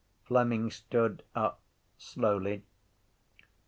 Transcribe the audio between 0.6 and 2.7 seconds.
stood up slowly.